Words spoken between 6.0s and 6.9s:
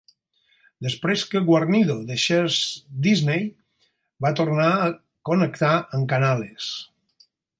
amb Canales.